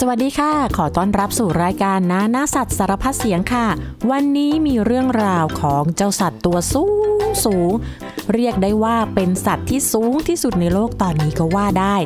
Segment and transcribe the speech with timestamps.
[0.00, 3.66] สวัสดีค่ะ ขอต้อนรับสู่รายการนาหน้าสัตว์สารพัดเสียงค่ะ
[4.10, 6.84] วันนี้มีเรื่องราวของเจ้าสัตว์ตัวสู
[7.26, 7.72] งสูง
[8.32, 11.96] เรียกได้ว่าเป็นสัตว์ที่สูงที่สุดในโลกตอนนี้ก็ว่าได้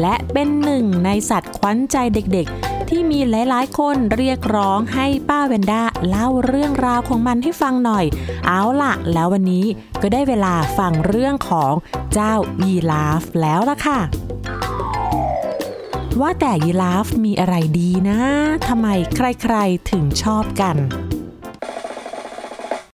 [0.00, 8.04] และเป็นหนึ่งในสัตว์ขวัญใจเด็กๆ ที่มีหลายๆ คนเรียกร้องให้ป้าเวนด้าเล่าเรื่องราวของมันให้ฟังหน่อย
[8.46, 9.66] เอาล่ะ แล้ววันนี้
[10.02, 11.72] ก็ได้เวลาฟังเรื่องของ
[12.12, 14.00] เจ้ายีราฟแล้วล่ะค่ะ
[16.18, 18.20] ว่าแต่ยีราฟมีอะไรดีนะ
[18.68, 20.76] ทำไมใครๆถึงชอบกัน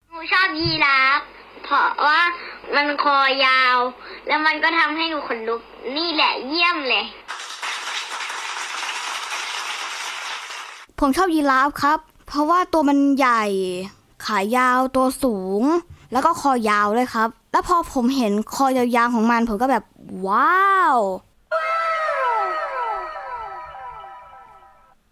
[0.10, 1.20] หนูชอบยีราฟ
[1.64, 2.22] เพราะว่า
[2.76, 3.78] มันคอยาว
[4.28, 5.62] แล้วมันก็ทำให้หนูขนลุก
[5.98, 7.06] นี่แหละเยี่ยมเลย
[11.00, 13.44] ผมชอบยีราฟครับ เพราะว่าตัวมันใหญ่
[14.26, 15.64] ขายาวตัวสูง
[16.12, 19.84] แล้วก็คอยาวเลยครับ แล้วพอผมเห็นคอยาวๆของมันผมก็แบบ
[20.28, 20.98] ว้าว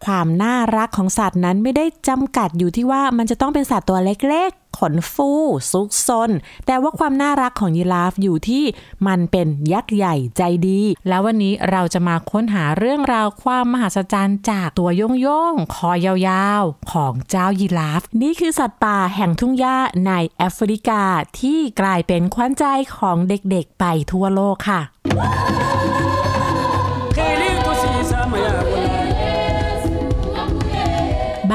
[0.05, 5.31] ความน่ารักของสัตว์นั้นไม่ได้จำกัดอยู่ที่ว่ามันจะต้องเป็นสัตว์ตัวเล็กๆ ขนฟู
[5.71, 6.31] ซุกซน
[6.65, 8.63] แต่ว่าความน่ารักของยีราฟอยู่ที่
[9.07, 14.89] มันเป็นยักษ์ใหญ่ใจดี แล้ววันนี้เราจะมาค้นหาเรื่องราวความมหัศจรรย์จากตัว
[15.21, 19.77] โยงๆคอยาวๆ ของเจ้ายีราฟ นี่คือสัตว์ป่าแห่งทุ่งหญ้า
[20.07, 21.03] ในแอฟริกา
[21.39, 22.65] ที่กลายเป็นขวัญใจ
[22.97, 24.81] ของเด็กๆไปทั่วโลกค่ะ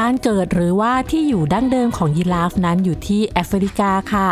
[0.04, 4.28] านเกิดหรือว่าที่อยู่ดั้งเดิมของยีราฟนั้นอยู่ที่แอฟริกาค่ะ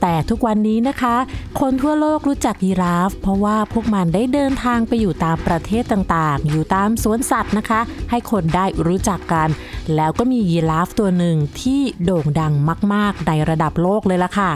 [0.00, 1.16] แต่ทุกวันนี้นะคะ
[1.60, 7.80] คนทั่วโลกรู้จักยีราฟ เพราะว่าพวกมันได้เดินทางไปอยู่ตามประเทศต่างๆ อยู่ตามสวนสัตว์นะคะ
[8.10, 9.48] ให้คนได้รู้จักกัน
[9.94, 12.52] แล้วก็มียีราฟตัวหนึ่งที่โด่งดัง
[12.92, 14.52] มาก ๆ ในระดับโลกเลยล่ะค่ะ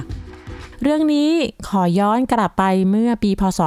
[0.82, 1.30] เรื่องนี้
[1.68, 3.60] ขอย้อนกลับไปเมื่อปีพศ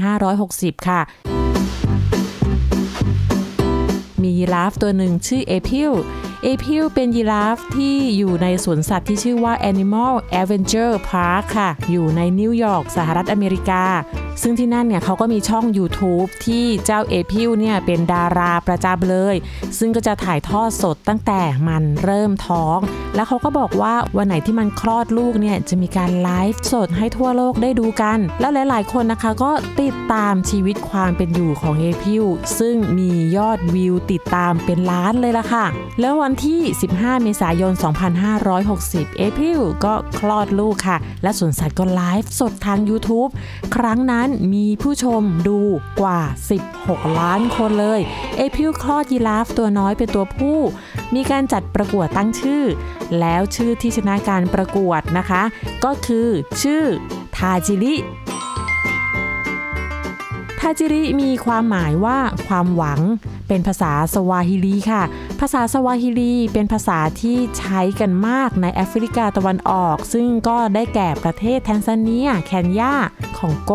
[0.00, 1.00] 2560 ค่ะ
[4.40, 5.92] ยีราฟตัวหนึ่งชื่อ April
[6.44, 13.84] April เป็นยีราฟที่อยู่ในสวนสัตว์ที่ชื่อว่า Animal Adventure Park ค่ะ อยู่ในนิวยอร์กสหรัฐอเมริกา
[14.42, 19.34] ซึ่งที่นั่นเนี่ยเขาก็มีช่อง YouTube ที่เจ้า April เนี่ยเป็นดาราประจำเลย
[19.78, 22.78] ซึ่งก็จะถ่ายทอดสดตั้งแต่มันเริ่มท้อง
[23.14, 32.24] แล้วเขาก็บอกว่าวันไหนที่มันคลอดลูกเนี่ยจะมีการไลฟ์สดให้ทั่วโลกได้ดูกัน แล้วหลาย ๆ คนนะคะก็ติดตามชีวิตความเป็นอยู่ของ April
[32.58, 35.66] ซึ่งมียอดวิวติดตามเป็นล้านเลยล่ะค่ะ
[36.00, 36.60] แล้ววันที่
[36.92, 37.72] 15 เมษายน
[38.44, 43.30] 2560 April ก็คลอดลูกค่ะ และสวนสัตว์ก็ไลฟ์สดทาง YouTube
[43.74, 45.60] ครั้งนั้นมีผู้ชมดู
[46.00, 46.20] กว่า
[46.70, 48.00] 16 ล้านคนเลย
[48.36, 50.58] เอพิลคลอดยีราฟตัวน้อยเป็นตัวผู้
[51.14, 52.64] มีการจัดประกวดตั้งชื่อ
[53.20, 55.42] แล้วชื่อที่ชนะการประกวดนะคะ
[55.84, 56.28] ก็คือ
[56.62, 56.84] ชื่อ
[57.36, 57.94] ทาจิริ
[60.62, 63.00] ทาจิริมีความหมายว่าความหวัง
[63.48, 65.02] เป็นภาษาสวาฮิลีค่ะ
[65.40, 72.94] ภาษาสวาฮิลีเป็นภาษาที่ใช้กันมากในแอฟริกาตะวันออก ซึ่งก็ได้แก่ประเทศแทนซาเนีย เคนยา
[73.38, 73.72] คองโก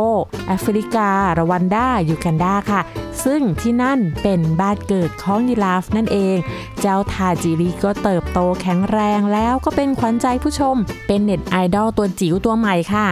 [0.47, 2.81] แอฟริการวันดา ยูกันดาค่ะ
[3.23, 6.37] ซึ่งที่นั่นเป็นบ้านเกิดของยีราฟนั่นเอง
[6.79, 10.75] เจ้าทาจิริก็เติบโตแข็งแรงแล้วก็เป็นขวัญใจผู้ชม
[11.07, 13.07] เป็นเน็ตไอดอลตัวจิ๋วตัวใหม่ค่ะ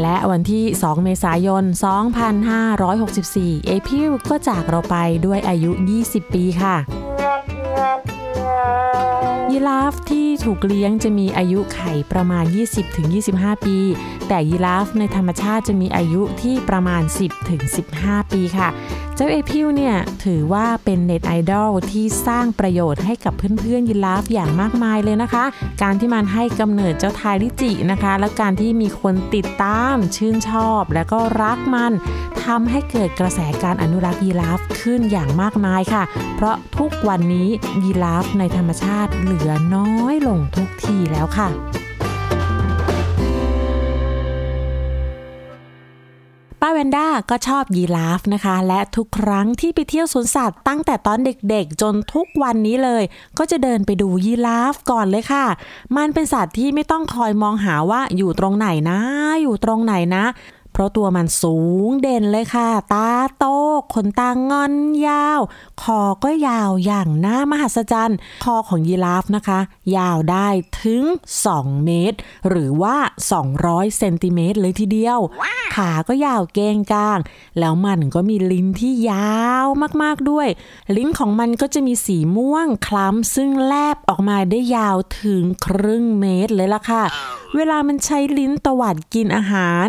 [0.00, 1.64] และวันที่ 2 เมษายน
[3.04, 4.96] 2564 เอพิลก็จากเราไป
[5.26, 5.70] ด้วยอายุ
[6.02, 6.76] 20 ปีค่ะ
[9.52, 12.44] ยีราฟที่ถูกเลี้ยงจะมีอายุขัยประมาณ
[13.06, 13.78] 20-25 ปี
[14.28, 17.02] แต่ยีราฟในธรรมชาติจะมีอายุที่ประมาณ
[17.68, 18.68] 10-15 ปีค่ะ
[19.22, 25.44] เจ้าเอพิลเนี่ยถือว่าเป็นเน็ตไอดอลที่สร้างประโยชน์ให้กับเพื่อนๆยีราฟอย่างมากมายเลยนะคะ
[25.82, 31.92] การที่มันให้กำเนิดเจ้าทาจิรินะคะ และการที่มีคนติดตามชื่นชอบ และก็รักมัน
[32.44, 36.02] ทำให้เกิดกระแสการอนุรักษ์ยีราฟขึ้นอย่างมากมายค่ะ
[36.36, 37.48] เพราะทุกวันนี้
[37.84, 41.48] ยีราฟในธรรมชาติเหลือน้อยลงทุกทีแล้วค่ะ
[46.80, 53.02] วนด้าก็ชอบยีราฟนะคะ และทุกครั้งที่ไปเที่ยวสวนสัตว์ตั้งแต่ตอนเด็กๆ จนทุกวันนี้เลย
[53.38, 55.46] ก็จะเดินไปดูยีราฟก่อนเลยค่ะ
[55.96, 58.98] มันเป็นสัตว์ที่ไม่ต้องคอยมองหาว่าอยู่ตรงไหนนะ
[59.42, 60.24] อยู่ตรงไหนนะ
[60.72, 61.56] เพราะตัวมันสู
[61.86, 63.44] งเด่นเลยค่ะ ตาโต
[63.94, 64.74] ขนตางอน
[65.06, 65.40] ยาว
[65.82, 69.60] คอก็ยาวอย่างน่ามหัศจรรย์ คอของยีราฟนะคะ
[69.96, 70.48] ยาวได้
[70.82, 71.02] ถึง
[71.44, 72.18] 2 เมตร
[72.48, 72.96] หรือว่า
[73.46, 75.18] 200เซนติเมตรเลยทีเดียว
[75.76, 77.18] ขาก็ยาวเก้งกาง
[77.58, 79.66] แล้วมันก็มีลิ้นที่ยาว
[80.02, 80.48] มากๆด้วย
[80.96, 87.04] ลิ้นของมันก็จะมีสีม่วงคล้ำซึ่งแลบออกมาได้ยาวถึงครึ่งเมตรเลยล่ะค่ะ
[87.56, 89.86] เวลามันใช้ลิ้นตวัดกินอาหาร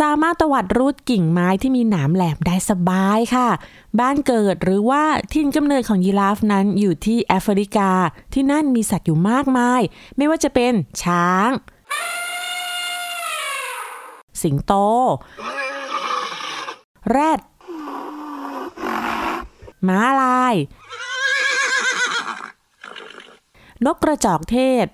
[0.00, 3.48] สามารถตวัดรูดกิ่งไม้ที่มีหนามแหลมได้สบายค่ะ
[4.00, 5.02] บ้านเกิดหรือว่า
[5.32, 7.90] ถิ่นกำเนิดของยีราฟนั้นอยู่ที่แอฟริกา
[8.32, 9.80] ที่นั่นมีสัตว์อยู่มากมาย
[10.16, 11.50] ไม่ว่าจะเป็นช้าง
[14.42, 14.72] สิงโต
[17.10, 17.40] แรด
[19.88, 20.54] ม้าลาย
[23.84, 24.86] นกกระจอกเทศ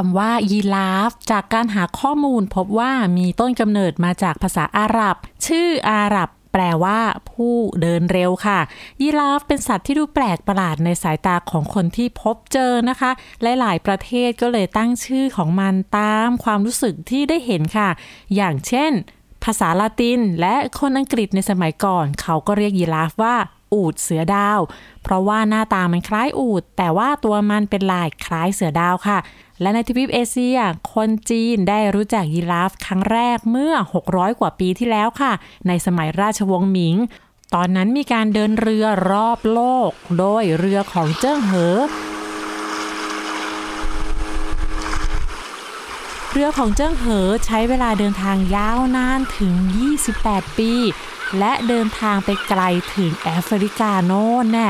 [0.00, 5.16] คำว่ายีราฟ จากการหาข้อมูลพบว่ามีต้นกำเนิดมาจากภาษาอาหรับ
[5.46, 7.00] ชื่ออาหรับแปลว่า
[7.30, 8.60] ผู้เดินเร็วค่ะ
[9.00, 13.10] ยีราฟเป็นสัตว์ที่ดูแปลกประหลาดในสายตาของคนที่พบเจอนะคะ
[13.42, 17.88] หลาย ๆ ประเทศก็เลยตั้งชื่อของมันตามความรู้สึกที่ได้เห็นค่ะ
[18.36, 18.92] อย่างเช่น
[19.44, 23.36] ภาษาละตินและคนอังกฤษในสมัยก่อน เขาก็เรียกยีราฟว่า
[23.74, 24.60] อูดเสือดาว
[25.02, 29.18] เพราะว่าหน้าตามันคล้ายอูด แต่ว่าตัวมันเป็นลายคล้ายเสือดาวค่ะ
[29.60, 30.58] และในทวีปเอเชีย
[30.94, 33.74] คนจีนได้รู้จักยีราฟครั้งแรกเมื่อ
[34.06, 35.32] 600 กว่าปีที่แล้วค่ะ
[35.66, 36.96] ในสมัยราชวงศ์หมิง
[37.54, 41.78] ตอนนั้นมีการเดินเรือรอบโลก โดยเรือของเจิ้งเหอ
[46.32, 49.52] เรือของเจิ้งเหอใช้เวลาเดินทางยาวนานถึง
[50.06, 50.72] 28 ปี
[51.38, 52.62] และเดินทางไปไกล
[52.94, 54.68] ถึงแอฟริกาโน่นแน่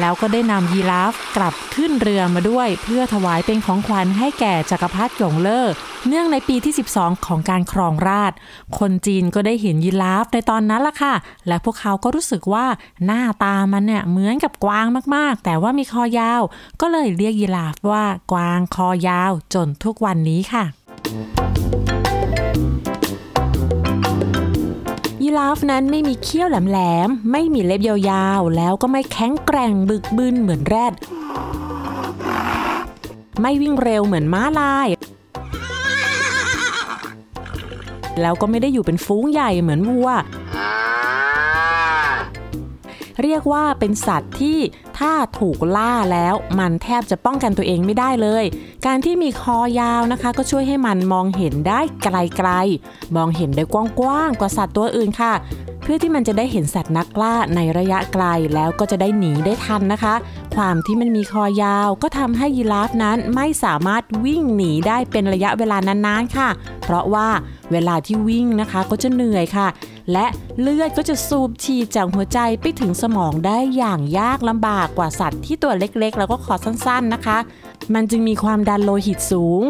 [0.00, 5.66] แล้วก็ได้นำยีราฟกลับขึ้นเรือมาด้วย เพื่อถวายเป็นของขวัญให้แก่จักรพรรดิหยงเล่อ
[6.06, 8.32] เนื่องในปีที่ 12 ของการครองราช
[8.78, 11.14] คนจีนก็ได้เห็นยีราฟในตอนนั้นล่ะค่ะ
[11.46, 12.66] และพวกเขาก็รู้สึกว่า
[13.06, 16.42] หน้าตามันเนี่ยเหมือนกับกวางมากๆ แต่ว่ามีคอยาว
[16.80, 20.64] ก็เลยเรียกยีราฟว่ากวางคอยาวจนทุกวันนี้ค่ะ
[25.28, 30.92] ยีราฟนั้นไม่มีเขี้ยวแหลมๆ ไม่มีเล็บยาวๆ แล้วก็ไม่แข็งแกร่งบึกบึนเหมือนแรด
[33.40, 34.88] ไม่วิ่งเร็วเหมือนม้าลาย
[38.20, 40.08] แล้วก็ไม่ได้อยู่เป็นฟูงใหญ่เหมือนวัว
[43.22, 44.58] เรียกว่าเป็นสัตว์ที่
[44.98, 48.44] ถ้าถูกล่าแล้วมันแทบจะป้องกันตัวเองไม่ได้เลย
[48.86, 55.32] การที่มีคอยาวนะคะ ก็ช่วยให้มันมองเห็นได้ไกลๆ มองเห็นได้กว้างๆกว่าสัตว์ตัวอื่นค่ะ
[55.82, 58.24] เพื่อที่มันจะได้เห็นสัตว์นักล่าในระยะไกล
[58.54, 60.14] แล้วก็จะได้หนีได้ทันนะคะ
[60.56, 65.76] ความที่มันมีคอยาวก็ทำให้ยีราฟนั้นไม่สามารถวิ่งหนีได้เป็นระยะเวลา
[66.06, 66.48] นานๆค่ะ
[66.82, 67.28] เพราะว่า
[67.72, 69.68] เวลาที่วิ่งนะคะก็จะเหนื่อยค่ะ
[70.12, 70.26] และ
[70.60, 77.38] เลือดก็จะสูบฉีดจากหัวใจไปถึงสมองได้อย่างยากลำบากกว่าสัตว์ที่ตัวเล็กๆ แล้วก็คอสั้นๆนะคะ
[77.94, 79.62] มันจึงมีความดันโลหิตสูง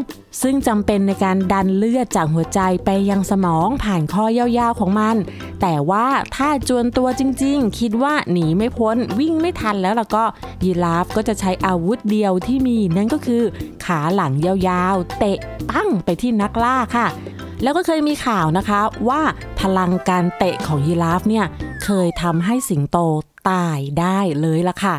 [0.43, 5.17] ซึ่งจำเป็นในการดันเลือดจากหัวใจไปยังสมองผ่านคอยาวๆของมัน
[5.61, 6.07] แต่ว่า
[6.37, 10.25] ถ้าจวนตัวจริงๆ คิดว่าหนีไม่พ้นวิ่งไม่ทันแล้วล่ะก็
[10.65, 13.43] ยีราฟก็จะใช้อาวุธเดียวที่มีนั่นก็คือ
[13.85, 15.39] ขาหลังยาวๆ เตะ
[15.71, 17.07] ปั้งไปที่นักล่าค่ะ
[17.63, 19.23] แล้วก็เคยมีข่าวนะคะว่า
[19.61, 21.45] พลังการเตะของยีราฟเนี่ย
[21.85, 22.99] เคยทำให้สิงโต
[23.51, 24.97] ตายได้เลยล่ะค่ะ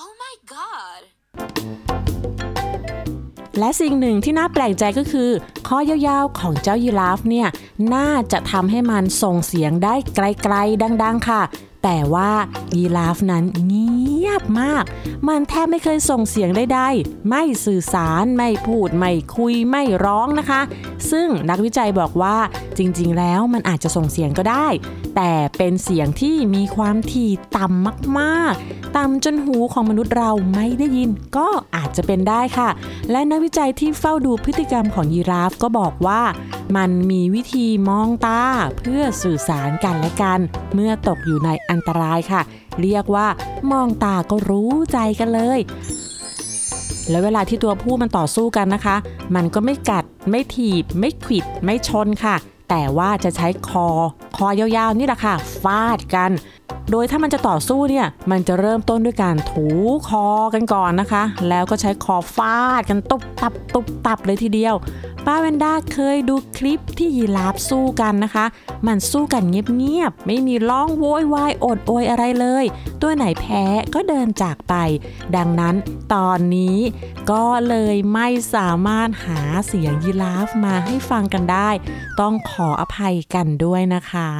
[0.00, 1.81] Oh my god.
[3.62, 5.30] และสิ่งหนึ่งที่น่าแปลกใจก็คือ
[5.68, 7.48] ข้อยาวๆของเจ้ายีราฟเนี่ย
[7.94, 11.42] น่าจะทำให้มันส่งเสียงได้ไกลๆดัง ๆ ค่ะ
[11.82, 12.30] แต่ว่า
[12.76, 14.84] ยีราฟนั้นเงียบมาก
[15.28, 20.60] มันแทบไม่เคยส่งเสียงใดๆ ไม่สื่อสาร ไม่พูด ไม่คุย ไม่ร้องนะคะ
[21.10, 22.36] ซึ่งนักวิจัยบอกว่า
[22.78, 24.68] จริงๆ แล้วมันอาจจะส่งเสียงก็ได้
[25.16, 32.70] แต่เป็นเสียงที่มีความถี่ต่ำมากๆ ต่ำจนหูของมนุษย์เราไม่ได้ยิน ก็อาจจะเป็นได้ค่ะ
[33.10, 36.22] และนักวิจัยที่เฝ้าดูพฤติกรรมของยีราฟก็บอกว่า
[36.76, 38.42] มันมีวิธีมองตา
[38.78, 40.40] เพื่อสื่อสารกันและกัน
[40.74, 42.42] เมื่อตกอยู่ในอันตรายค่ะ
[42.80, 43.26] เรียกว่า
[43.70, 45.60] มองตาก็รู้ใจกันเลย
[47.10, 48.96] แล้วเวลาที่ตัวผู้มันต่อสู้กันนะคะ
[49.34, 52.36] มันก็ไม่กัด ไม่ถีบ ไม่ขิด ไม่ชนค่ะ
[52.70, 53.88] แต่ว่าจะใช้คอ
[54.36, 56.30] คอยาวๆนี่แหละค่ะ ฟาดกัน
[56.90, 59.66] โดยถ้ามันจะต่อสู้เนี่ย มันจะเริ่มต้นด้วยการถู
[60.08, 64.74] คอกันก่อนนะคะ แล้วก็ใช้คอฟาดกันตุบตับตุบตับเลยทีเดียว
[65.26, 68.44] ป้าแวนด้าเคยดูคลิปที่ยีราฟสู้กันนะคะ
[68.86, 72.64] มันสู้กันเงียบๆ ไม่มีร้องโวยวายโอดโอยอะไรเลย
[73.02, 74.74] ตัวไหนแพ้ก็เดินจากไป
[75.36, 75.74] ดังนั้น
[76.14, 76.78] ตอนนี้
[77.30, 81.70] ก็เลยไม่สามารถหาเสียงยีราฟมาให้ฟังกันได้
[82.20, 84.30] ต้องขออภัยกันด้วยนะคะ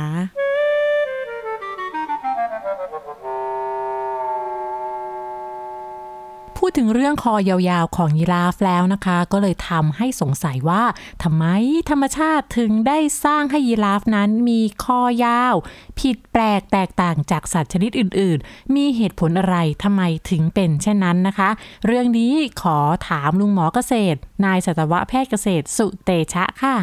[6.65, 10.83] พูดถึงเรื่องคอยาวๆของยีราฟแล้วนะคะ ก็เลยทำให้สงสัยว่า
[11.23, 11.45] ทำไม
[11.91, 15.55] ธรรมชาติถึงได้สร้างให้ยีราฟนั้นมีคอยาว
[15.99, 21.51] ผิดแปลกแตกต่างจากสัตว์ชนิดอื่นๆ มีเหตุผลอะไรทำไมถึงเป็นเช่นนั้นนะคะ
[21.87, 22.79] เรื่องนี้ขอ
[23.09, 26.77] ถามลุงหมอเกษตร นายสัตวแพทย์เกษตรสุเตชะค่ะ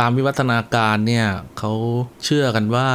[0.00, 1.26] ตามวิวัฒนาการเนี่ย
[1.58, 1.72] เขา
[2.24, 2.88] เชื่อกันว่า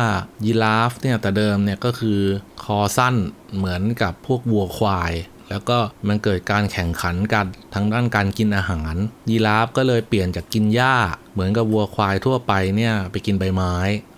[0.46, 2.20] ยีราฟเนี่ยแต่เดิมเนี่ยก็คือ
[2.64, 3.16] คอสั้น
[3.56, 5.14] เหมือนกับพวกวัวควาย
[5.50, 5.78] แล้วก็
[6.08, 8.96] มันเกิดการแข่งขันกันทางด้านการกินอาหาร
[9.30, 10.96] ยีราฟก็เลยเปลี่ยนจากกินหญ้า
[11.34, 13.76] เหมือนกับวัวควายทั่วไปเนี่ยไปกินใบไม้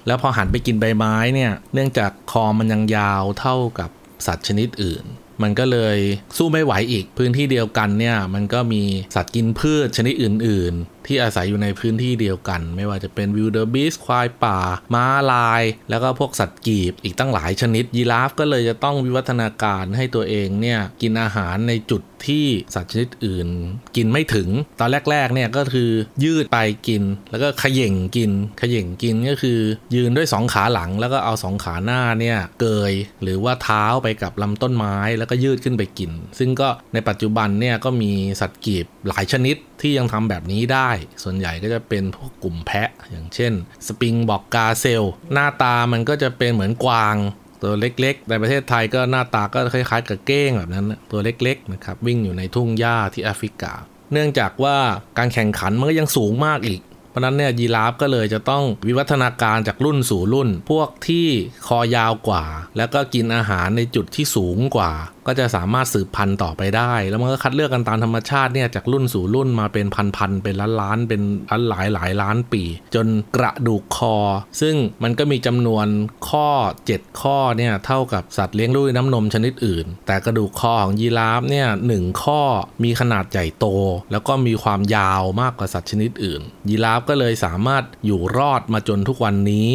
[0.07, 3.89] แล้วพอหันไปกินใบไม้เนี่ยเนื่องจากคอมันยังยาวเท่ากับ
[4.25, 5.03] สัตว์ชนิดอื่น
[5.41, 5.97] มันก็เลย
[6.37, 8.83] สู้ไม่ไหวอีกพื้นที่เดียวกันเนี่ย มันก็มี
[9.15, 10.73] สัตว์กินพืชชนิดอื่น
[11.07, 14.59] ที่อาศัยอยู่ในพื้นที่เดียวกัน ไม่ว่าจะเป็น wildebeest ควายป่า
[14.93, 23.47] ม้าลาย แล้วก็พวกสัตว์กีบ อีกตั้งหลายชนิด ยีราฟก็เลยจะต้องวิวัฒนาการให้ตัวเองเนี่ยกินอาหารในจุดที่สัตว์ชนิดอื่น
[23.95, 24.47] กินไม่ถึง
[24.79, 25.89] ตอนแรกๆเนี่ยก็คือ
[26.23, 26.57] ยืดไป
[26.87, 28.31] กิน แล้วก็ขย่งกิน
[28.61, 29.59] ขย่งกินก็คือ
[29.95, 32.93] ยืนด้วยสองขาหลัง แล้วก็เอาสองขาหน้าเนี่ยเกย
[33.23, 40.89] หรือว่าเท้าไปกับลำต้นไม้แล้วก็ยืดขึ้นไปกิน ซึ่งก็ในปัจจุบันเนี่ยก็มีสัตว์กีบหลายชนิด ที่ยังทำแบบนี้ได้
[41.23, 43.53] ส่วนใหญ่ก็จะเป็นพวกกลุ่มแพะ อย่างเช่น
[43.87, 47.15] สปริงบอกกาเซล หน้าตามันก็จะเป็นเหมือนกวาง
[47.61, 53.73] ตัวเล็กๆ ในประเทศไทยก็หน้าตาก็คล้ายๆกับเก้งแบบนั้น ตัวเล็กๆนะครับวิ่งอยู่ในทุ่งหญ้าที่แอฟริกา
[54.11, 54.77] เนื่องจากว่า
[55.17, 61.27] การแข่งขันมันก็ยังสูงมากอีก เพราะนั้นเนี่ยยีราฟก็เลยจะต้องวิวัฒนาการจากรุ่นสู่รุ่น พวกที่
[61.67, 62.45] คอยาวกว่า
[62.77, 64.91] แล้วก็กินอาหารในจุดที่สูงกว่า
[65.27, 69.85] ก็จะสามารถสืบพันธุ์ต่อไปได้ แล้วมันก็คัดเลือกกันตามธรรมชาติเนี่ยจากรุ่นสู่รุ่นมาเป็น
[70.17, 72.63] พันๆเป็นล้านล้านๆเป็นล้านหลายหลายล้านปี
[72.95, 74.15] จนกระดูกคอ
[74.61, 75.87] ซึ่งมันก็มีจำนวน
[76.29, 76.49] ข้อ
[76.87, 82.41] 7 ข้อเนี่ยเท่ากับสัตว์เลี้ยงด้วยน้ำนมชนิดอื่น แต่กระดูกคอของยีราฟเนี่ยหนึ่งข้อ
[82.83, 83.65] มีขนาดใหญ่โต
[84.11, 89.71] แล้วก็มีความยาวมากกว่าสัตว์ชนิดอื่น ยีราฟก็เลยสามารถอยู่รอดมาจนทุกวันนี้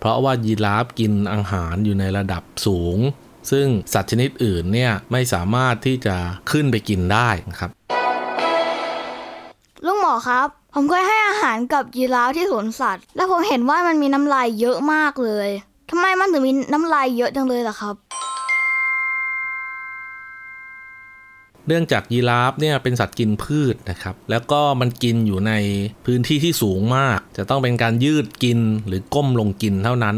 [0.00, 2.98] เพราะว่ายีราฟกินอาหารอยู่ในระดับสูง
[3.50, 6.16] ซึ่งสัตว์ชนิดอื่นเนี่ยไม่สามารถที่จะ
[6.50, 7.70] ขึ้นไปกินได้นะครับ
[9.86, 15.48] ลุงหมอครับ ผมเคยให้อาหารกับยีราฟที่สวนสัตว์ แล้วผมเห็นว่ามันมีน้ำลายเยอะมากเลย
[15.90, 17.96] ทำไมมันถึงมีน้ำลายเยอะจังเลยล่ะครับ
[21.66, 25.52] เนื่องจากยีราฟเนี่ยเป็นสัตว์กินพืชนะครับ แล้วก็มันกินอยู่ใน
[26.06, 30.16] พื้นที่ที่สูงมาก จะต้องเป็นการยืดกินหรือก้มลงกินเท่านั้น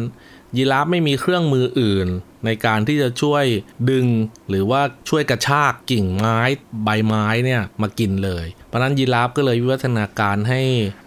[0.57, 2.09] ยีราฟไม่มีเครื่องมืออื่น
[2.47, 3.45] ในการที่จะช่วย
[3.91, 4.07] ดึง
[4.49, 6.39] หรือว่าช่วยกระชากกิ่งไม้
[6.85, 10.63] ใบไม้เนี่ยมากินเลย เพราะนั้นยีราฟก็เลยวิวัฒนาการให้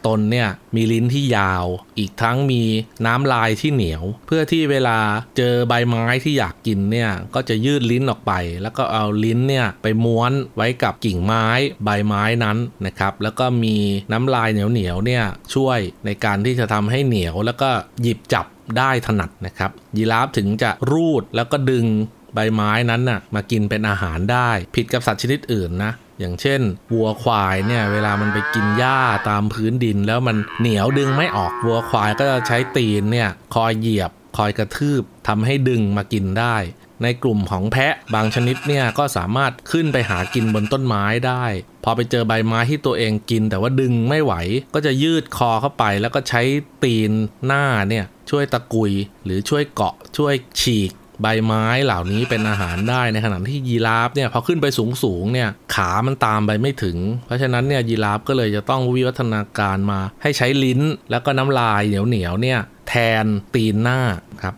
[0.08, 1.66] ตนเนี่ยมีลิ้นที่ยาว
[2.00, 2.62] อีกทั้งมี
[3.06, 5.00] น้ำลายที่เหนียว เพื่อที่เวลา
[5.38, 11.48] เจอใบไม้ที่อยากกินเนี่ยก็จะยืดลิ้นออกไป แล้วก็เอาลิ้นเนี่ยไปม้วนไว้กับกิ่งไม้
[11.84, 13.76] ใบไม้นั้นนะครับ แล้วก็มี
[14.12, 17.70] น้ำลายเหนียวๆเนี่ยช่วยในการที่จะทำให้เหนียวแล้วก็
[18.02, 18.46] หยิบจับ
[18.78, 21.86] ได้ถนัดนะครับ ยีราฟถึงจะรูดแล้วก็ดึง
[22.34, 26.62] ใบไม้นั้นน่ะมากินเป็นอาหารได้ ผิดกับสัตว์ชนิดอื่นนะอย่างเช่น
[26.94, 36.58] วัวควายเนี่ยเวลามันไปกินหญ้าตามพื้นดิน แล้วมันเหนียวดึงไม่ออกวัวควายก็จะใช้ตีนเนี่ยคอยเหยียบคอยกระทืบ ทำให้ดึงมากินได้
[37.04, 41.46] ในกลุ่มของแพะบางชนิดเนี่ยก็สามารถขึ้นไปหากินบนต้นไม้ได้
[41.84, 44.34] พอไปเจอใบไม้ที่ตัวเองกิน แต่ว่าดึงไม่ไหว
[44.74, 46.42] ก็จะยืดคอเข้าไป แล้วก็ใช้
[46.84, 47.12] ตีน
[47.46, 48.92] หน้าเนี่ยช่วยตะกุย
[49.26, 50.92] หรือช่วยเกาะช่วยฉีก
[51.22, 60.82] ใบไม้เหล่านี้เป็นอาหารได้ในขณะที่ยีราฟเนี่ยพอขึ้นไปสูงสูงเนี่ยขามันตามไปไม่ถึง เพราะฉะนั้นเนี่ยยีราฟก็เลยจะต้องวิวัฒนาการมาให้ใช้ลิ้น
[61.12, 62.94] แล้วก็น้ำลายเหนียวเหนียวเนี่ยแท
[63.24, 64.00] นตีนหน้า
[64.44, 64.56] ครับ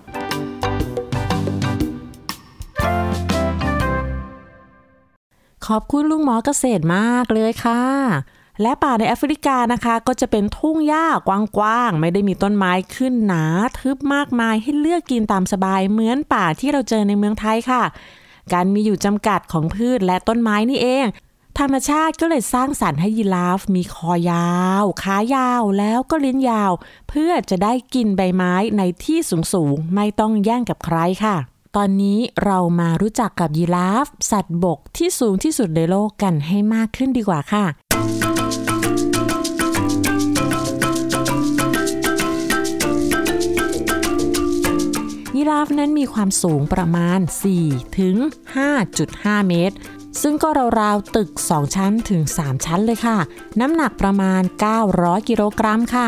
[5.70, 7.84] ขอบคุณลุงหมอเกษตรมากเลยค่ะ
[8.62, 11.30] และป่าในแอฟริกานะคะ ก็จะเป็นทุ่งหญ้าก
[11.62, 13.44] ว้างๆ ไม่ได้มีต้นไม้ขึ้นหนา
[13.80, 17.84] ทึบมากมายให้เลือกกินตามสบายเหมือนป่าที่เราเจอในเมืองไทยค่ะ
[18.54, 21.06] การมีอยู่จำกัดของพืชและต้นไม้นี่เอง
[21.60, 24.50] ธรรมชาติก็เลยสร้างสรรค์ให้ยีราฟมีคอยา
[24.82, 26.72] ว ขายาวแล้วก็ลิ้นยาว
[27.10, 29.20] เพื่อจะได้กินใบไม้ในที่
[29.54, 31.38] สูงๆ ไม่ต้องแย่งกับใครค่ะ
[31.78, 37.66] ตอนนี้เรามารู้จักกับยีราฟ สัตว์บกที่สูงที่สุดในโลกกันให้มากขึ้นดีกว่าค่ะ
[45.36, 47.20] ยีราฟนั้นมีความสูงประมาณ
[47.60, 48.16] 4 ถึง
[48.84, 49.76] 5.5 เมตร
[50.22, 50.50] ซึ่งก็
[50.82, 53.18] ราวๆตึก 2 ชั้นถึง 3 ชั้นเลยค่ะ
[53.60, 54.42] น้ำหนักประมาณ
[54.86, 56.08] 900 กิโลกรัมค่ะ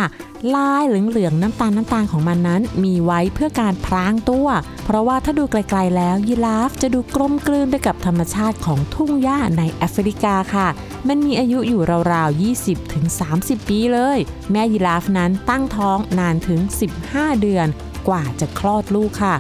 [0.56, 4.48] ลายเหลืองๆน้ำตาลน้ำตาลของมันนั้น มีไว้เพื่อการพรางตัว
[4.86, 10.68] เพราะว่าถ้าดูไกลๆแล้วยีราฟจะดูกลมกลืนไปกับธรรมชาติของทุ่งหญ้าในแอฟริกาค่ะ
[11.08, 11.82] มันมีอายุอยู่
[12.14, 13.06] ราวๆ 20ถึง
[13.38, 14.18] 30 ปีเลย
[14.52, 16.62] แม่ยีราฟนั้นตั้งท้องนานถึง
[17.02, 17.68] 15 เดือน
[18.08, 19.36] กว่าจะคลอดลูกค่ะ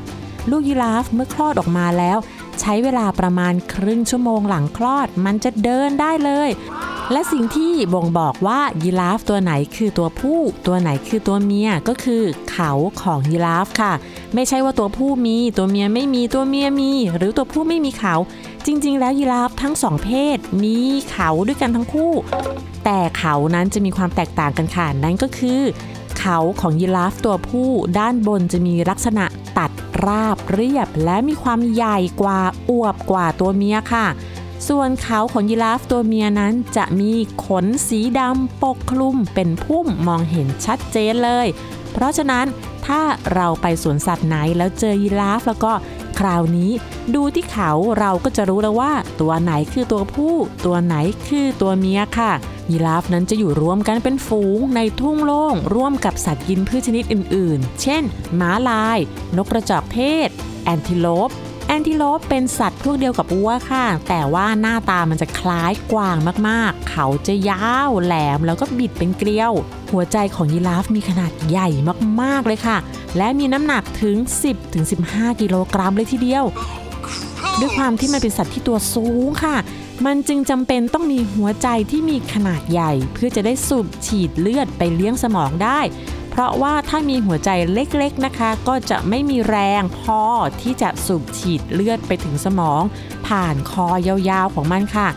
[0.50, 2.18] ลูกยีราฟเมื่อคลอดออกมาแล้ว
[2.60, 6.50] ใช้เวลาประมาณครึ่งชั่วโมงหลังคลอด มันจะเดินได้เลย
[7.12, 13.94] และสิ่งที่บ่งบอกว่ายีราฟตัวไหนคือตัวผู้ ตัวไหนคือตัวเมียก็คือเขาของยีราฟค่ะ
[14.34, 18.16] ไม่ใช่ว่าตัวผู้มีตัวเมียไม่มีตัวเมียมี หรือตัวผู้ไม่มีเขา
[18.66, 20.78] จริง ๆ แล้วยีราฟทั้งสองเพศมี
[21.10, 22.12] เขาด้วยกันทั้งคู่
[22.86, 25.62] แต่เขานั้นจะมีความแตกต่างกันค่ะนั่นก็คือ
[26.20, 29.26] เขาของยีราฟตัวผู้ด้านบนจะมีลักษณะ
[29.58, 29.72] ตัด
[30.06, 32.40] ราบเรียบ และมีความใหญ่กว่า
[32.70, 34.06] อวบกว่าตัวเมียค่ะ
[34.68, 37.12] ส่วนเขาของยีราฟตัวเมียนั้นจะมี
[37.46, 41.48] ขนสีดำปกคลุมเป็นพุ่มมองเห็นชัดเจนเลย
[41.94, 42.46] เพราะฉะนั้น
[42.86, 43.02] ถ้า
[43.34, 45.74] เราไปสวนสัตว์ไหนแล้วเจอยีราฟแล้วก็
[46.20, 46.72] คราวนี้
[47.16, 50.96] ดูที่เขาเราก็จะรู้แล้วว่า ตัวไหนคือตัวผู้ ตัวไหน
[51.28, 52.32] คือตัวเมียค่ะ
[52.72, 58.04] ยีราฟนั้นจะอยู่รวมกันเป็นฝูงในทุ่งโล่งร่วมกับสัตว์กินพืชชนิดอื่น ๆ เช่น
[58.40, 58.98] ม้าลาย
[59.38, 60.30] นกกระจอกเทศ
[60.64, 61.30] แอนทิโลป
[61.72, 69.54] แอนติโลปเป็นสัตว์พวกเดียวกับวัวค่ะ แต่ว่าหน้าตามันจะคล้ายกวางมากๆ เขาจะยาวแหลมแล้วก็บิดเป็นเกลียว
[69.92, 71.70] หัวใจของยีราฟมีขนาดใหญ่
[72.22, 72.78] มากๆเลยค่ะ
[73.18, 74.16] และมีน้ำหนักถึง
[74.80, 76.46] 10-15 กิโลกรัมเลยทีเดียว
[77.60, 79.56] ด้วยความที่มันเป็นสัตว์ที่ตัวสูงค่ะ
[80.06, 85.80] มันจึงจำเป็นต้องมีหัวใจที่มีขนาดใหญ่ เพื่อจะได้สูบฉีดเลือดไปเลี้ยงสมองได้
[86.32, 90.22] เพราะว่าถ้ามีหัวใจเล็กๆนะคะ ก็จะไม่มีแรงพอ
[90.62, 92.82] ที่จะสูบฉีดเลือดไปถึงสมอง
[93.28, 95.08] ผ่านคอยาวๆของมันค่ะ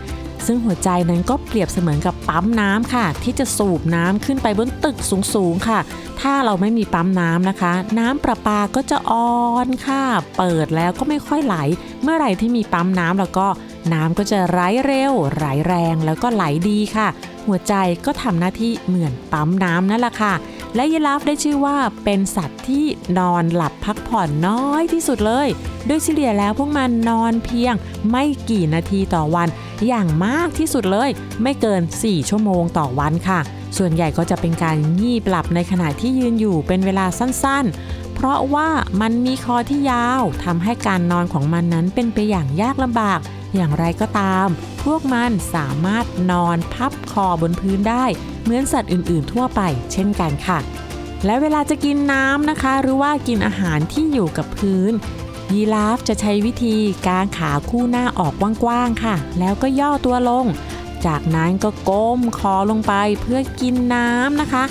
[0.46, 4.96] ซึ่งหัวใจนั้นก็เปรียบเสมือนกับปั๊มน้ำค่ะ ที่จะสูบน้ำขึ้นไปบนตึก
[5.34, 5.80] สูงๆค่ะ
[6.20, 9.34] ถ้าเราไม่มีปั๊มน้ำนะคะ น้ำประปาก็จะอ่อ
[9.66, 10.02] นค่ะ
[10.36, 11.56] เปิดแล้วก็ไม่ค่อยไหล
[12.02, 13.46] เมื่อไหร่ที่มีปั๊มน้ำแล้วก็
[13.92, 17.08] น้ำก็จะไหลเร็ว ไหลแรงแล้วก็ไหลดีค่ะ
[17.46, 17.74] หัวใจ
[18.06, 20.34] ก็ทำหน้าที่เหมือนปั๊มน้ำนั่นแหละค่ะ
[20.74, 22.84] และยีราฟได้ชื่อว่าเป็นสัตว์ที่
[23.18, 25.48] นอนหลับพักผ่อนน้อยที่สุดเลย
[25.86, 27.74] โดยเฉลี่ยแล้วพวกมันนอนเพียง
[28.10, 29.48] ไม่กี่นาทีต่อวัน
[29.86, 31.10] อย่างมากที่สุดเลย
[31.42, 33.40] ไม่เกิน 4 ชั่วโมงต่อวันค่ะ
[33.76, 38.68] ส่วนใหญ่ก็จะเป็นการงีบหลับในขณะที่ยืนอยู่เป็นเวลาสั้นๆ เพราะว่า
[39.00, 43.20] มันมีคอที่ยาวทำให้การนอนของมันนั้นเป็นไปอย่างยากลำบาก
[43.54, 44.48] อย่างไรก็ตาม
[44.84, 48.04] พวกมันสามารถนอนพับคอบนพื้นได้
[48.42, 49.60] เหมือนสัตว์อื่น ๆ ทั่วไป
[49.92, 50.58] เช่นกันค่ะ
[51.24, 54.92] และเวลาจะกินน้ำนะคะ หรือว่ากินอาหารที่อยู่กับพื้น
[55.52, 56.76] ยีราฟจะใช้วิธี
[57.08, 60.46] การขาคู่หน้าออกกว้าง ๆ ค่ะ แล้วก็ย่อตัวลง
[61.06, 64.64] จากนั้นก็ก้มคอลงไปเพื่อกินน้ำนะคะ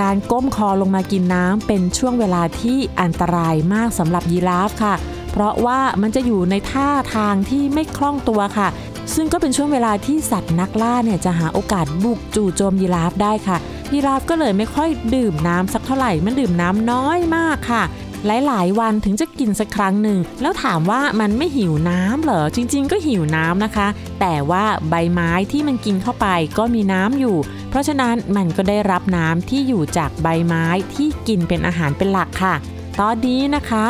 [0.00, 8.68] การก้มคอลงมากินน้ำเป็นช่วงเวลาที่อันตรายมากสำหรับยีราฟค่ะเพราะว่ามันจะอยู่ในท่าทางที่ไม่คล่องตัวค่ะ
[9.14, 13.56] ซึ่งก็เป็นช่วงเวลาที่สัตว์นักล่าเนี่ยจะหาโอกาสบุกจู่โจมยีราฟได้ค่ะ
[13.92, 17.82] ยีราฟก็เลยไม่ค่อยดื่มน้ำสักเท่าไหร่มันดื่มน้ำน้อยมากค่ะ
[18.26, 23.88] หลายๆ วันถึงจะกินสักครั้งหนึ่ง แล้วถามว่ามันไม่หิวน้ำเหรอ จริง ๆ ก็หิวน้ำนะคะ
[24.20, 26.26] แต่ว่าใบไม้ที่มันกินเข้าไป
[26.58, 27.36] ก็มีน้ำอยู่
[27.70, 30.64] เพราะฉะนั้นมันก็ได้รับน้ำที่อยู่จากใบไม้
[30.94, 32.54] ที่กินเป็นอาหารเป็นหลักค่ะ
[33.00, 33.84] ตอนนี้นะคะ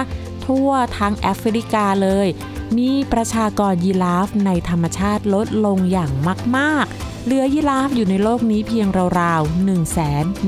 [0.53, 2.29] ทั่วทั้งแอฟริกาเลย
[2.79, 6.13] มีประชากรยีราฟในธรรมชาติลดลงอย่าง
[6.57, 8.87] มากๆ เหลือยีราฟอยู่ในโลกนี้เพียง
[9.21, 9.85] ราวๆ 1 1 0 0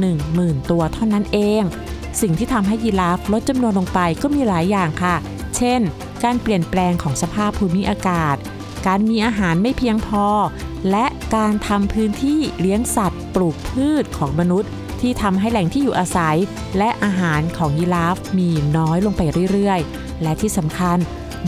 [0.03, 1.63] 0 0 ตัวเท่านั้นเอง
[2.21, 5.17] สิ่งที่ทำให้ยีราฟลดจำนวนลงไปก็มีหลายอย่างค่ะ
[5.57, 5.81] เช่น
[6.25, 8.37] การเปลี่ยนแปลงของสภาพภูมิอากาศ
[8.87, 10.27] การมีอาหารไม่เพียงพอ
[10.91, 16.37] และการทำพื้นที่เลี้ยงสัตว์ ปลูกพืชของมนุษย์ ที่ทำให้แหล่งที่อยู่อาศัย
[16.79, 20.99] และอาหารของยีราฟมีน้อยลงไปเรื่อยๆ และที่สำคัญ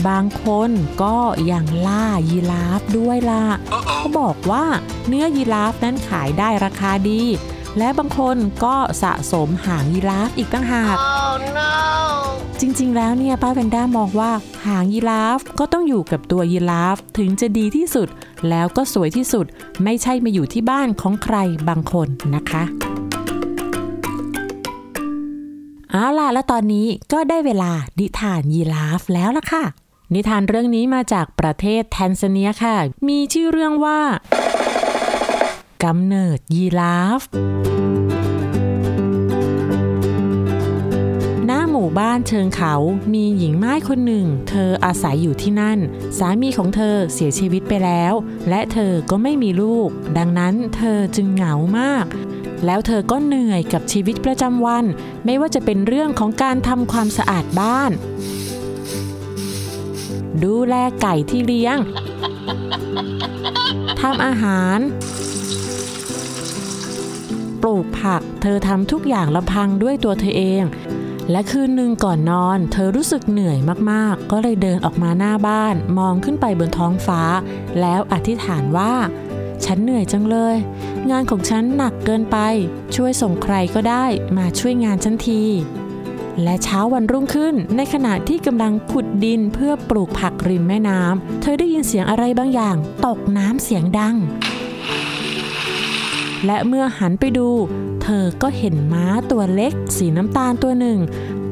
[0.07, 0.69] บางคน
[1.03, 1.17] ก็
[1.51, 3.43] ยังล่ายีราฟด้วยล่ะ
[3.97, 4.65] เขาบอกว่า
[5.07, 7.21] เนื้อยีราฟนั้นขายได้ราคาดี
[7.77, 11.71] และบางคนก็สะสมหางยีราฟอีกตั้งหาก Oh no
[12.61, 14.31] จริงๆ แล้วเนี่ยป้าแพนด้ามองว่า
[14.67, 18.07] หางยีราฟก็ต้องอยู่กับตัวยีราฟถึงจะดีที่สุด
[18.49, 19.45] แล้วก็สวยที่สุด
[19.83, 21.35] ไม่ใช่มาอยู่ที่บ้านของใคร
[21.69, 22.63] บางคนนะคะ
[26.33, 29.63] แล้วตอนนี้ก็ได้เวลานิทานยีราฟแล้วล่ะค่ะ
[30.13, 33.99] นิทานเรื่องนี้มาจากประเทศแทนซาเนียค่ะ มีชื่อเรื่องว่า
[35.83, 37.21] กำเนิดยีราฟ
[41.45, 42.73] หน้าหมู่บ้านเชิงเขา
[43.13, 45.79] มีหญิงไม้คนหนึ่ง เธออาศัยอยู่ที่นั่น
[46.17, 48.13] สามีของเธอเสียชีวิตไปแล้ว
[48.49, 52.05] และเธอก็ไม่มีลูก ดังนั้นเธอจึงเหงามาก
[52.65, 54.85] แล้วเธอก็เหนื่อยกับชีวิตประจำวัน
[55.25, 57.91] ไม่ว่าจะเป็นเรื่องของการทำความสะอาดบ้าน
[60.43, 61.77] ดูแลไก่ที่เลี้ยง
[64.01, 64.79] ทำอาหาร
[67.61, 70.63] ปลูกผัก เธอทำทุกอย่างลำพังด้วยตัวเธอเอง
[71.31, 73.57] และคืนหนึ่งก่อนนอน เธอรู้สึกเหนื่อย
[73.91, 77.21] มากๆ ก็เลยเดินออกมาหน้าบ้านมองขึ้นไปบนท้องฟ้า
[77.81, 78.93] แล้วอธิษฐานว่า
[79.65, 80.55] ฉันเหนื่อยจังเลย
[81.11, 82.37] งานของฉันหนักเกินไป
[82.95, 84.05] ช่วยส่งใครก็ได้
[84.37, 85.43] มาช่วยงานฉันที
[86.43, 94.15] และเช้าวันรุ่งขึ้น ในขณะที่กำลังขุดดินเพื่อปลูกผักริมแม่น้ำ เธอได้ยินเสียงอะไรบางอย่าง ตกน้ำเสียงดัง
[96.45, 97.49] และเมื่อหันไปดู
[98.03, 100.99] เธอก็เห็นม้าตัวเล็ก สีน้ำตาลตัวหนึ่ง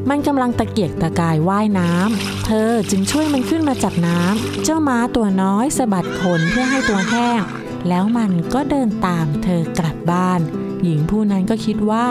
[0.10, 7.42] มันกำลังตะเกียกตะกายว่ายน้ำ เธอจึงช่วยมันขึ้นมาจากน้ำ เจ้าม้าตัวน้อยสะบัดขนเพื่อให้ตัวแห้ง
[7.90, 10.42] แล้วมันก็เดินตามเธอกลับบ้าน
[10.84, 12.08] หญิงผู้นั้นก็คิดว่า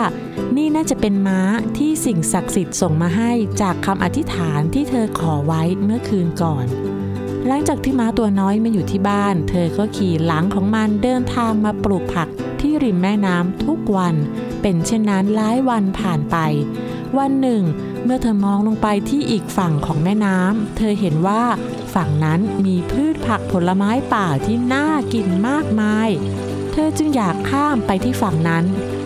[0.55, 1.39] นี่น่าจะเป็นม้า
[1.77, 6.65] ที่สิ่งศักดิ์สิทธิ์ส่งมาให้จากคำอธิษฐานที่เธอขอไว้เมื่อคืนก่อน
[7.47, 12.27] หลังจากที่ม้าตัวน้อยมาอยู่ที่บ้าน เธอก็ขี่หลังของมันเดินทางมาปลูกผัก
[12.59, 14.15] ที่ริมแม่น้ำทุกวัน
[14.61, 16.37] เป็นเช่นนั้นหลายวันผ่านไป
[17.17, 17.63] วันหนึ่ง
[18.03, 21.43] เมื่อเธอมองลงไปที่อีกฝั่งของแม่น้ำเธอเห็นว่า
[21.95, 26.09] ฝั่งนั้นมีพืชผักผลไม้ป่าที่น่ากินมากมาย
[26.71, 28.65] เธอจึงอยากข้ามไปที่ฝั่งนั้น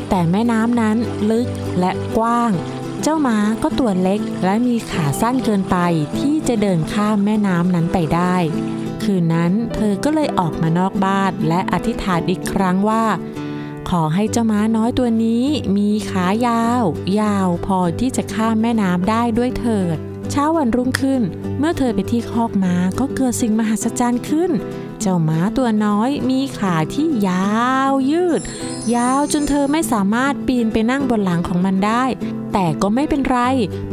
[0.10, 0.98] แต่แม่น้ำนั้น
[1.32, 1.48] ลึก
[1.80, 2.52] และกว้าง
[3.02, 5.78] เจ้าม้าก็ตัวเล็กและมีขาสั้นเกินไป
[6.20, 8.36] ที่จะเดินข้ามแม่น้ำนั้นไปได้
[9.04, 13.06] คืนนั้นเธอก็เลยออกมานอกบ้านและอธิษฐานอีกครั้งว่า
[13.90, 15.46] ขอให้เจ้าม้าน้อยตัวนี้
[15.78, 16.84] มีขายาว
[17.22, 19.98] ยาวพอที่จะข้ามแม่น้ำได้ด้วยเถิด
[20.32, 21.22] เช้าวันรุ่งขึ้น
[21.60, 24.52] เมื่อเธอไปที่คอกม้าก็เกิดสิ่งมหัศจรรย์ขึ้น
[25.02, 28.42] เจ้าม้าตัวน้อยมีขาที่ยาวยืด
[28.96, 32.04] ยาวจนเธอไม่สามารถปีนไปนั่งบนหลังของมันได้
[32.54, 33.40] แต่ก็ไม่เป็นไร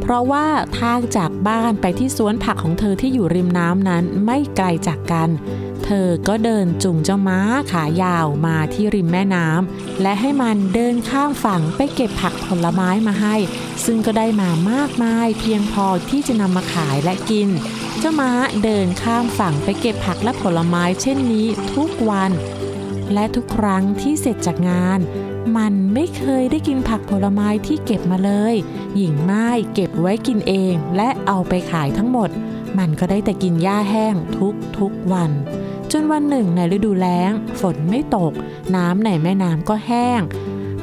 [0.01, 0.46] เพราะว่า
[0.81, 5.29] ทางจากบ้านไปที่สวนผักของเธอที่อยู่ริมน้ำนั้นไม่ไกลจากกัน
[5.65, 7.38] เเธอก็เดินจูงเจ้าม้า
[7.72, 13.37] ขายาวมาที่ริมแม่น้ำและให้มันเดินข้ามฝั่งไปเก็บผักผลไม้มาให้
[13.85, 17.49] ซึ่งก็ได้มามากมายเพียงพอที่จะนำมาขายและกิน
[17.99, 18.31] เจ้าม้า
[18.64, 22.33] เดินข้ามฝั่งไปเก็บผักและผลไม้เช่นนี้ทุกวัน
[23.12, 25.01] และทุกครั้งที่เสร็จจากงาน
[25.57, 28.55] มันไม่เคยได้กินผักผลไม้ที่เก็บมาเลย
[28.96, 32.31] หญิงไม้เก็บไว้กินเองและเอาไปขายทั้งหมด
[32.79, 35.31] มันก็ได้แต่กินหญ้าแห้งทุกทุกวัน
[35.92, 38.33] จนวันหนึ่งในฤดูแล้ง ฝนไม่ตก
[38.77, 40.20] น้ำในแม่น้ำก็แห้ง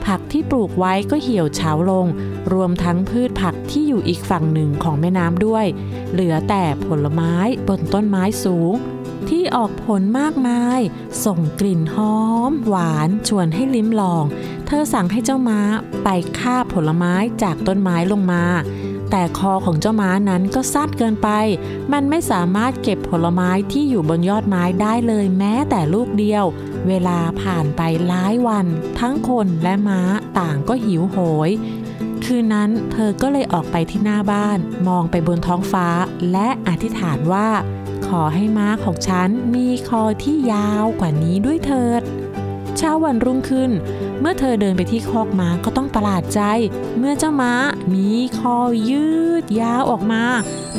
[0.05, 2.07] ผักที่ปลูกไว้ก็เหี่ยวเฉาลง
[2.53, 5.65] รวมทั้งพืชผักที่อยู่อีกฝั่งหนึ่งของแม่น้ำด้วย
[6.11, 7.33] เหลือแต่ผลไม้
[7.67, 8.73] บนต้นไม้สูง
[9.29, 10.79] ที่ออกผลมากมาย
[11.25, 12.17] ส่งกลิ่นหอ
[12.51, 14.23] ม หวานชวนให้ลิ้มลอง
[14.65, 15.61] เธอสั่งให้เจ้าม้า
[16.03, 17.13] ไปคาบผลไม้
[17.43, 18.43] จากต้นไม้ลงมา
[19.15, 21.29] แต่คอของเจ้าม้านั้นก็สั้นเกินไป
[21.93, 26.45] มันไม่สามารถเก็บผลไม้ที่อยู่บนยอดไม้ได้เลยแม้แต่ลูกเดียว
[26.87, 28.65] เวลาผ่านไปหลายวัน
[28.99, 30.01] ทั้งคนและม้า
[30.39, 31.49] ต่างก็หิวโหย
[32.25, 35.87] คืนนั้นเธอก็เลยออกไปที่หน้าบ้าน มองไปบนท้องฟ้า
[36.31, 37.49] และอธิษฐานว่า
[38.07, 42.01] ขอให้ม้าของฉันมีคอที่ยาวกว่านี้ด้วยเถิด
[42.77, 43.71] เช้าวันรุ่งขึ้น
[44.19, 46.41] เมื่อเธอเดินไปที่คอกม้าก็ต้องประหลาดใจ
[46.97, 47.53] เมื่อเจ้าม้า
[47.93, 48.57] มีคอ
[48.89, 49.07] ยื
[49.43, 50.23] ดยาวออกมา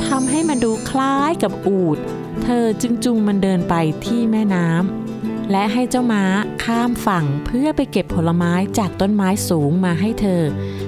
[0.07, 1.97] ทำให้มันดูคล้ายกับอูฐ
[2.43, 6.23] เธอจึงจูงมันเดินไปที่แม่น้ำและให้เจ้าม้า
[6.63, 10.41] ข้ามฝั่งเพื่อไปเก็บผลไม้จากต้นไม้สูงมาให้เธอ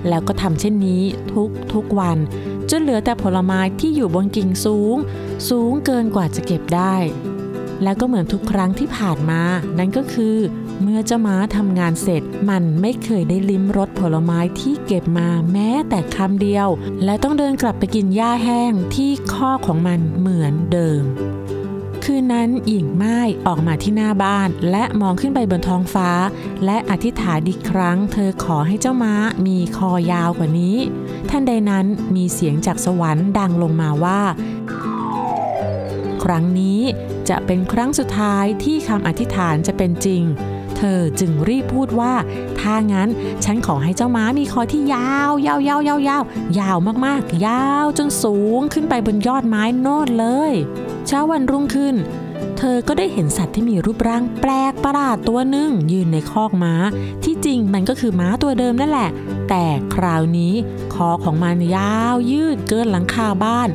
[0.08, 2.18] แล้วก็ทำเช่นนี้ทุกทุกวัน
[2.70, 4.96] จนเหลือแต่ผลไม้ที่อยู่บนกิ่งสูง
[5.50, 6.96] สูงเกินกว่าจะเก็บได้
[7.84, 9.42] แล้วก็เหมือนทุกครั้งที่ผ่านมา
[9.78, 10.38] นั่นก็คือ
[10.82, 16.68] เมื่อเจ้าม้าทำงานเสร็จ มันไม่เคยได้ลิ้มรสผลไม้ที่เก็บมาแม้แต่คำเดียว
[17.04, 21.04] และต้องเดินกลับไปกินหญ้าแห้งที่ข้อของมันเหมือนเดิม
[22.04, 26.10] คืนนั้นหญิงไม้ออกมาที่หน้าบ้าน และมองขึ้นไปบนท้องฟ้า
[26.66, 29.14] และอธิษฐานอีกครั้ง เธอขอให้เจ้าม้า
[29.48, 30.78] มีคอยาวกว่านี้
[31.30, 31.86] ท่านใดนั้น
[32.16, 34.22] มีเสียงจากสวรรค์ดังลงมาว่า
[36.24, 36.82] ครั้งนี้
[37.30, 40.24] จะเป็นครั้งสุดท้ายที่คำอธิษฐานจะเป็นจริง
[40.78, 42.14] เธอจึงรีบพูดว่า
[42.60, 43.10] ถ้างั้น
[43.46, 46.24] ฉันขอให้เจ้าม้ามีคอที่ยาวยาวยาวยาวยาว
[46.60, 50.54] ยาวมากๆ ยาวจนสูงขึ้นไปบนยอดไม้โน่นเลย
[51.08, 51.96] เช้าวันรุ่งขึ้น
[52.58, 56.74] เธอก็ได้เห็นสัตว์ที่มีรูปร่างแปลกประหลาดตัวหนึ่งยืนในคอกม้า
[57.24, 59.10] ที่จริงมันก็คือม้าตัวเดิมนั่นแหละ
[59.50, 60.54] แต่คราวนี้
[60.94, 63.70] คอของมันยาวยืดเกินหลังคาบ้าน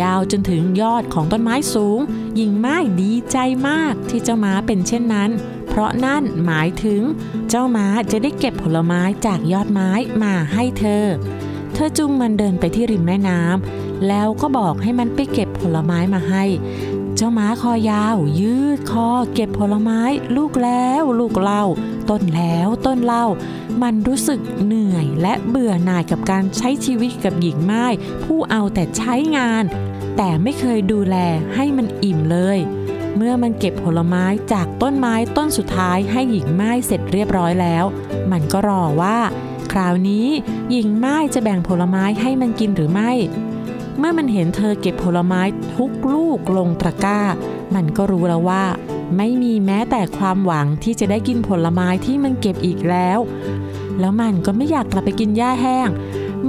[0.00, 1.98] ยาวจนถึงยอดของต้นไม้สูง
[2.36, 3.36] หญิงไม้ดีใจ
[3.68, 5.30] มากที่เจ้าม้าเป็นเช่นนั้น
[5.68, 7.00] เพราะนั่นหมายถึง
[7.48, 9.90] เจ้าม้าจะได้เก็บผลไม้จากยอดไม้
[10.22, 11.04] มาให้เธอ
[11.74, 16.44] เธอจุงมันเดินไปที่ริมแม่น้ำแล้วก็บอกให้มันไปเก็บผลไม้มาให้
[17.16, 20.00] เจ้าม้าคอยาว ยืดคอเก็บผลไม้
[20.36, 21.64] ลูกแล้วลูกเล่า
[22.10, 23.26] ต้นแล้วต้นเล่า
[23.82, 27.84] มันรู้สึกเหนื่อยและเบื่อหน่ายกับการใช้ชีวิตกับหญิงไม้
[28.24, 29.64] ผู้เอาแต่ใช้งาน
[30.22, 31.16] แต่ไม่เคยดูแล
[31.54, 32.58] ให้มันอิ่มเลย
[33.16, 37.84] เมื่อมันเก็บผลไม้จากต้นไม้ต้นสุดท้ายให้หญิงไม้เสร็จเรียบร้อยแล้ว
[38.32, 39.18] มันก็รอว่า
[39.72, 40.26] คราวนี้
[40.70, 43.10] หญิงไม้จะแบ่งผลไม้ให้มันกินหรือไม่
[43.98, 45.42] เมื่อมันเห็นเธอเก็บผลไม้
[45.76, 47.20] ทุกลูกลงตะกร้า
[47.74, 48.64] มันก็รู้แล้วว่า
[49.16, 53.18] ไม่มีแม้แต่ความหวังที่จะได้กินผลไม้ที่มันเก็บอีกแล้ว
[54.00, 55.88] แล้วมันก็ไม่อยากกลับไปกินหญ้าแห้ง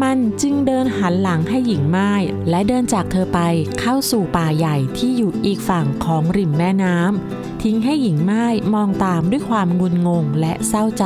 [0.03, 2.11] มันจึงเดินหันหลังให้หญิงไม้
[2.49, 3.39] และเดินจากเธอไป
[3.79, 11.05] เข้าสู่ป่าใหญ่ที่อยู่อีกฝั่งของริมแม่น้ำทิ้งให้หญิงไม้มองตามด้วยความงุนงงและเศร้าใจ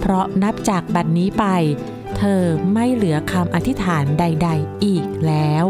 [0.00, 1.44] เพราะนับจากบัดนี้ไป
[2.16, 5.64] เธอไม่เหลือคำอธิษฐานใด ๆ อีกแล้ว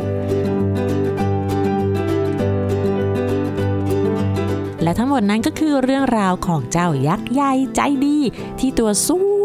[4.83, 8.19] และทั้งหมดนั้นก็คือเรื่องราวของเจ้ายักษ์ใหญ่ใจดี
[8.59, 9.36] ที่ตัวสูง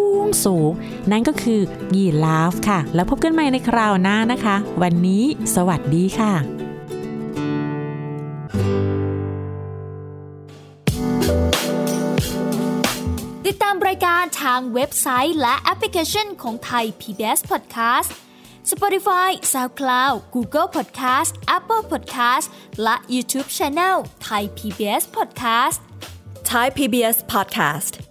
[0.46, 0.72] สูง
[1.12, 1.62] นั่นก็คือ
[1.96, 5.24] ยีราฟค่ะ แล้วพบกันใหม่ในคราวหน้านะคะ วันนี้
[5.56, 6.34] สวัสดีค่ะ
[13.46, 18.10] ติดตามรายการทางเว็บไซต์และแอปพลิเคชันของไทย PBS Podcast
[18.72, 22.48] Spotify SoundCloud Google Podcast Apple Podcast
[22.84, 23.96] และ YouTube Channel
[24.28, 25.80] Thai PBS Podcast
[26.52, 28.11] Thai PBS podcast.